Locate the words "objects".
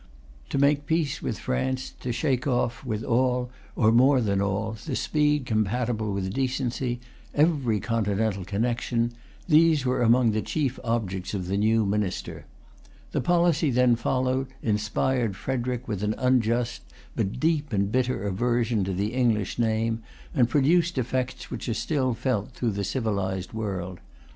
10.83-11.35